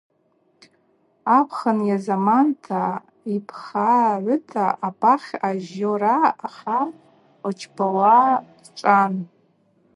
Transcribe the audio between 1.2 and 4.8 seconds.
Апхын йазаманта, йпхагӏвыта